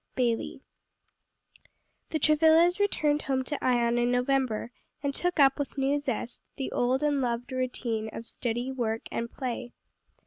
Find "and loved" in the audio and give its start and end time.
7.03-7.51